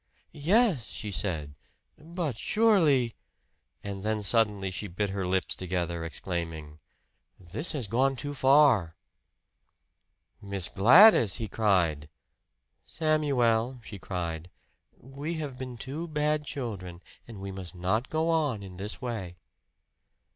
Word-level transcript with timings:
"Yes," 0.31 0.87
she 0.87 1.11
said, 1.11 1.53
"but 1.95 2.35
surely" 2.35 3.13
And 3.83 4.01
then 4.01 4.23
suddenly 4.23 4.71
she 4.71 4.87
bit 4.87 5.11
her 5.11 5.27
lips 5.27 5.55
together 5.55 6.03
exclaiming, 6.03 6.79
"This 7.39 7.73
has 7.73 7.85
gone 7.85 8.15
too 8.15 8.33
far!" 8.33 8.95
"Miss 10.41 10.69
Gladys!" 10.69 11.35
he 11.35 11.47
cried. 11.47 12.09
"Samuel," 12.87 13.79
she 13.83 13.99
said, 14.03 14.49
"we 14.97 15.35
have 15.35 15.59
been 15.59 15.77
two 15.77 16.07
bad 16.07 16.45
children; 16.45 17.03
and 17.27 17.39
we 17.39 17.51
must 17.51 17.75
not 17.75 18.09
go 18.09 18.31
on 18.31 18.63
in 18.63 18.77
this 18.77 19.03
way." 19.03 19.35